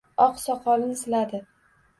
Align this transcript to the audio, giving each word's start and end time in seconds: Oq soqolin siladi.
Oq 0.23 0.39
soqolin 0.45 0.97
siladi. 1.03 1.45